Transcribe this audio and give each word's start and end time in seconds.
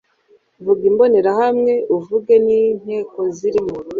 vuga 0.63 0.83
imbonerahamwe 0.91 1.73
uvuge 1.97 2.33
n 2.45 2.47
inteko 2.59 3.19
zirimo 3.37 3.75